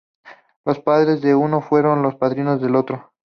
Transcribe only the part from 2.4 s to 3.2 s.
de la otra.